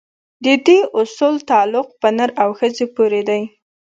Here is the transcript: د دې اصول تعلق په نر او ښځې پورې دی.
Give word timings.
د 0.45 0.47
دې 0.65 0.79
اصول 0.99 1.35
تعلق 1.49 1.87
په 2.01 2.07
نر 2.17 2.29
او 2.43 2.49
ښځې 2.59 2.85
پورې 2.95 3.21
دی. 3.29 3.41